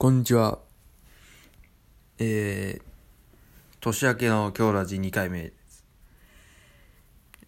[0.00, 0.58] こんにちは。
[2.18, 2.82] えー、
[3.80, 5.84] 年明けの今日ラジ2回目です。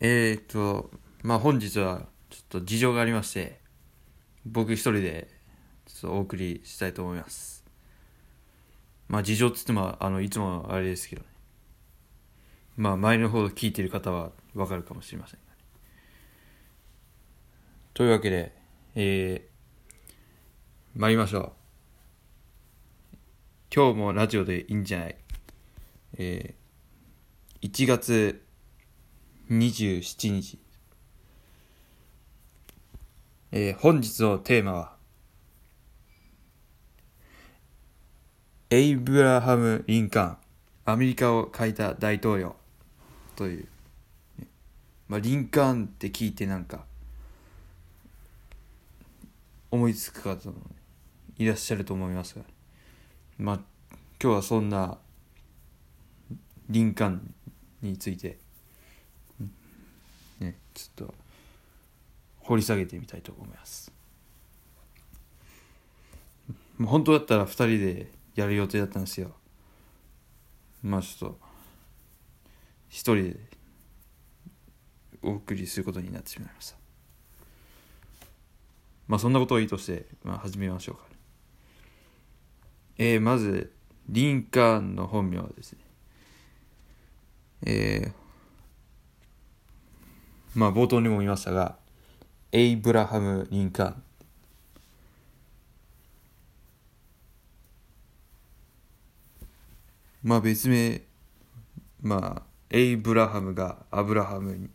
[0.00, 0.90] えーと、
[1.22, 3.60] まあ本日はちょっと事情がありまして、
[4.46, 5.28] 僕一人で
[5.84, 7.66] ちょっとお送りしたいと思います。
[9.08, 11.28] まあ事情っつっても、あの、いつもあれですけどね。
[12.78, 15.44] まあ前の方聞いてる方はわかるかもしれませんね。
[17.92, 18.56] というわけで、
[18.94, 21.57] えー、参りましょう。
[23.74, 25.16] 今日もラジオでいいんじゃない？
[26.16, 28.42] えー、1月
[29.50, 30.58] 27日。
[33.52, 34.96] えー、本日のテーマは、
[38.70, 40.36] エイブラハム・リンカーン、
[40.86, 42.56] アメリカを変えた大統領。
[43.36, 43.68] という、
[45.08, 46.86] まあ、リンカーンって聞いてなんか、
[49.70, 50.56] 思いつく方も
[51.36, 52.44] いらっしゃると思いますが、
[53.38, 53.60] まあ、
[54.20, 54.98] 今日はそんな
[56.68, 57.34] リンカーン
[57.82, 58.38] について、
[60.40, 61.14] ね、ちょっと
[62.40, 63.92] 掘り下げてみたいと思います。
[66.84, 69.32] 本当だったら2人でやる予定だったんですよ。
[70.82, 71.38] まあちょっと、
[72.88, 73.36] 一人で
[75.22, 76.76] お送りすることになってしまいました。
[79.06, 81.17] まあそんなことをいいとして、まあ始めましょうか、ね。
[82.98, 83.72] えー、まず、
[84.08, 85.78] リンカーンの本名はですね、
[87.64, 88.12] えー、
[90.54, 91.76] まあ冒頭にも言いましたが、
[92.50, 94.02] エイブラハム・リンカーン。
[100.24, 101.00] まあ別名、
[102.02, 104.70] まあ、エイブラハムがアブラハムに、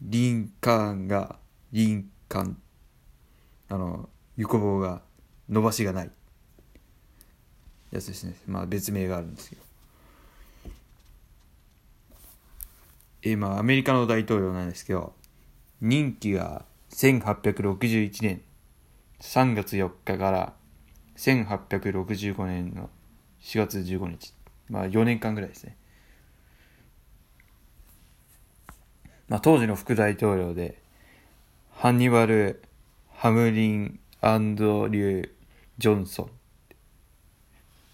[0.00, 1.38] リンカーンが
[1.72, 2.56] リンカン、
[3.68, 5.02] あの、横棒が
[5.48, 6.10] 伸ばしがない。
[7.90, 8.34] やつですね。
[8.46, 9.62] まあ別名があるんですけど。
[13.22, 15.14] えまあアメリカの大統領なんですけど、
[15.80, 18.42] 任期が1861年
[19.20, 20.52] 3月4日から
[21.16, 22.90] 1865年の
[23.40, 24.34] 4月15日。
[24.68, 25.76] まあ4年間ぐらいですね。
[29.28, 30.80] まあ当時の副大統領で、
[31.70, 32.62] ハンニバル・
[33.14, 35.30] ハムリン・アンドリュー・
[35.78, 36.37] ジョンソン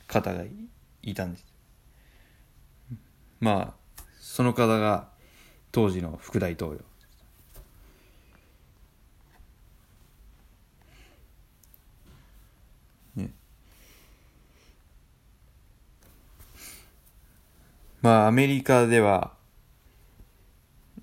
[0.07, 0.45] 方が
[1.03, 1.47] いたんです。
[3.41, 5.09] まあ、その方が
[5.73, 6.81] 当時の副大統領。
[18.05, 19.33] まあ、アメリカでは、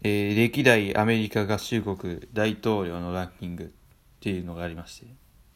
[0.04, 3.68] えー、歴代アメリカ合衆国大統領のランキングっ
[4.20, 5.08] ていうのがありまして、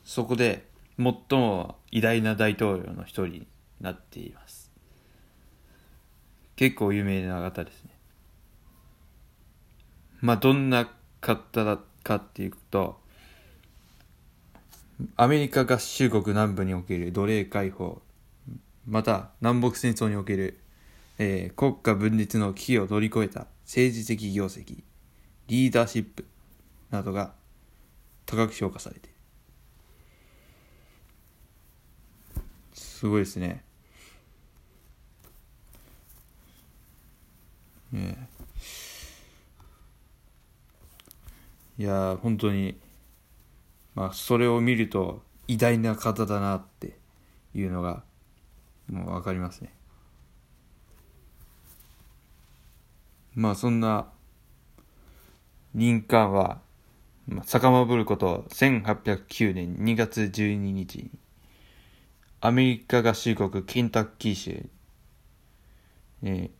[0.03, 0.65] そこで
[0.97, 3.47] 最も偉大な大統領の一人に
[3.81, 4.71] なっています。
[6.55, 7.91] 結構有名な方ですね。
[10.21, 10.89] まあ、どんな
[11.21, 12.99] 方だかっていうと、
[15.17, 18.01] アメリカ合衆国南部における奴隷解放、
[18.87, 20.59] また南北戦争における、
[21.17, 24.83] えー、国家分立の危機を乗り越えた政治的業績、
[25.47, 26.25] リーダーシップ
[26.91, 27.33] などが
[28.25, 29.14] 高く評価されている。
[33.05, 33.63] すごいですね。
[37.91, 38.27] ね
[41.77, 42.79] いや本当に
[43.93, 46.97] まあそれを見ると偉大な方だなって
[47.53, 48.03] いうのが
[48.89, 49.71] もう分かりますね
[53.35, 54.07] まあそんな
[55.75, 56.59] リンカーンは、
[57.27, 61.11] まあ、遡ること1809年2月12日に
[62.41, 64.65] アメリカ合衆国ケンタッキー州
[66.21, 66.51] に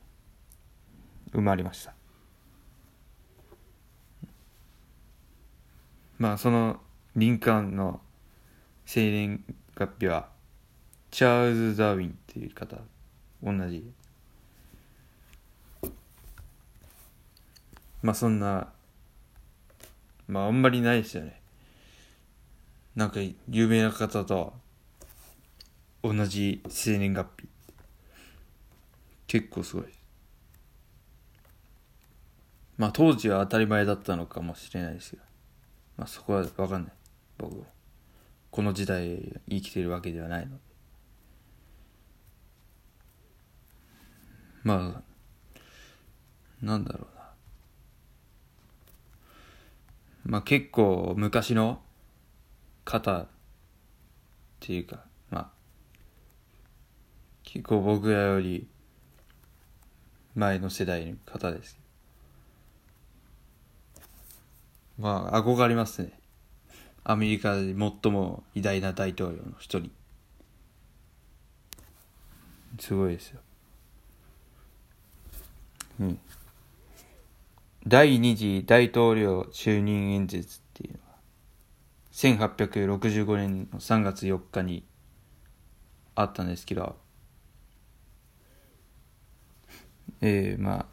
[1.31, 1.93] 生まれました。
[6.17, 6.79] まあその
[7.15, 8.01] リンカーンの
[8.85, 9.43] 生年
[9.75, 10.29] 月日は
[11.11, 12.77] チャールズ・ダーウィンっていう方
[13.43, 13.91] 同じ。
[18.01, 18.71] まあそんな
[20.27, 21.41] まああんまりないですよね。
[22.95, 24.53] なんか有名な方と
[26.07, 27.47] 同じ生年月日。
[29.25, 29.85] 結構すごい。
[32.77, 35.23] まあ当時は当たり前だったのかもしれないですけど
[35.97, 36.93] まあそこは分かんない。
[37.39, 37.65] 僕は
[38.51, 40.61] この時代生きてるわけではないので。
[44.63, 45.01] まあ
[46.63, 47.25] なんだろうな。
[50.25, 51.81] まあ結構昔の
[52.83, 53.27] 方っ
[54.59, 55.03] ていうか
[57.55, 58.67] 結構僕らより
[60.35, 61.79] 前の世代の方です。
[64.99, 66.19] まあ憧れますね。
[67.05, 69.89] アメリカで最も偉大な大統領の一人。
[72.77, 73.39] すごいですよ。
[76.01, 76.19] うん。
[77.87, 81.15] 第二次大統領就任演説っていうのは
[82.11, 84.85] 1865年の3月4日に
[86.15, 87.04] あったんですけど
[90.21, 90.85] えー、まあ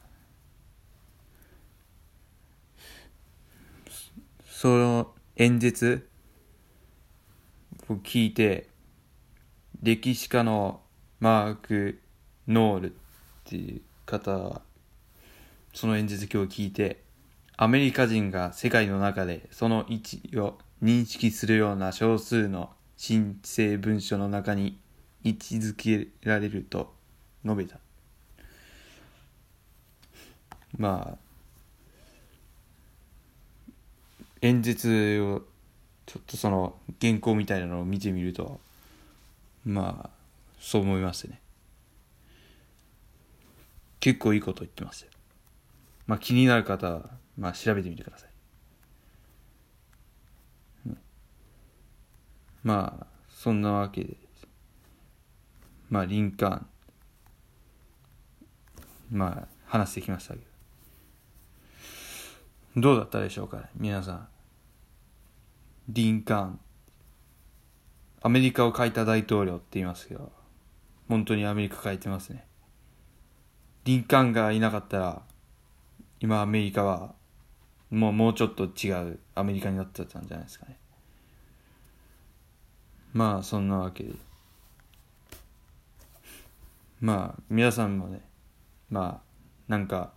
[4.46, 6.08] その演説
[7.88, 8.68] を聞いて
[9.82, 10.80] 歴史家の
[11.18, 12.00] マーク・
[12.46, 12.94] ノールっ
[13.44, 14.62] ていう方は
[15.74, 17.02] その演説今日聞いて
[17.56, 24.78] アメリカ人が世界の中でその位置を認識するような少数の申請文書の中に
[25.24, 26.94] 位置づけられると
[27.44, 27.81] 述べた。
[30.78, 31.18] まあ
[34.40, 35.42] 演説を
[36.06, 38.60] ちょっとその原稿みたいなのを見てみると
[39.64, 40.10] まあ
[40.58, 41.40] そう思いますね。
[44.00, 45.10] 結構いいこと言ってますよ。
[46.08, 48.28] まあ気になる方はまあ調べてみてください、
[52.64, 54.16] まあそんなわけで
[55.88, 56.66] まあリンカーン
[59.12, 60.51] まあ話してきましたけど。
[62.76, 64.28] どうだったでしょうか皆さん。
[65.88, 66.60] リンカーン
[68.22, 70.30] アメリカを変えた大統領って言いますけど
[71.08, 72.46] 本当にアメリカ変えてますね。
[73.84, 75.22] リンカーンがいなかったら
[76.20, 77.14] 今アメリカは
[77.90, 80.78] もうもうちょっと違うアメリカになってたんじゃないですかね。
[83.12, 84.14] まあそんなわけで。
[87.00, 88.22] まあ皆さんもね
[88.88, 89.32] まあ
[89.68, 90.12] なんか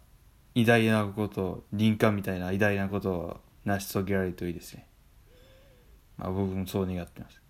[0.56, 4.88] 偉大なこと林間みたいな偉大なことを成し遂げられるといいですね。
[6.18, 7.42] まあ僕もそう願ってます。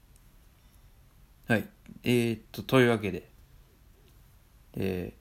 [1.48, 1.68] はい。
[2.04, 3.30] えー、っとというわけで
[4.78, 5.14] え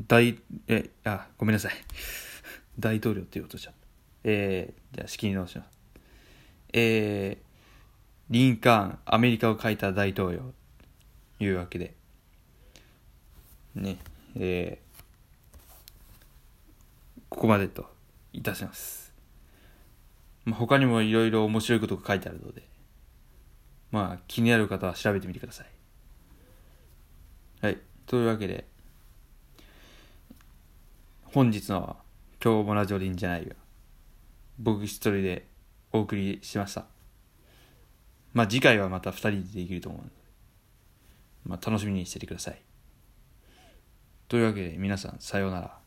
[0.00, 1.72] ー、大えあごめんなさい。
[2.78, 3.72] 大統領っていうことじゃ
[4.24, 5.78] えー、じゃあ仕切り直します。
[6.72, 7.44] えー、
[8.30, 10.52] リンカーンアメリカを変えた大統領
[11.40, 11.94] いうわけで。
[13.74, 13.98] ね。
[14.34, 14.85] えー、
[17.36, 17.86] ここまでと
[18.32, 19.12] いたします、
[20.44, 22.62] まあ、他にもいろいろ面白いことが書いてあるので
[23.90, 25.66] まあ気になる方は調べてみてください。
[27.62, 27.78] はい。
[28.06, 28.66] というわけで
[31.24, 31.96] 本日の
[32.42, 33.54] 今日もラジオでいいんじゃないよ。
[34.58, 35.46] 僕一人で
[35.92, 36.84] お送りしました。
[38.32, 40.12] まあ次回はまた2人でできると思うので、
[41.44, 42.60] まあ、楽しみにしててください。
[44.28, 45.85] というわけで皆さんさようなら。